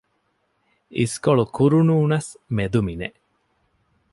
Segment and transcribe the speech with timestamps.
[0.97, 3.17] އިސްކޮޅު ކުރުނޫނަސް މެދުމިނެއް